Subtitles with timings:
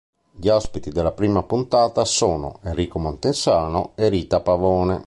[0.31, 4.99] Gli ospiti della prima puntata sono Enrico Montesano e Rita Pavone.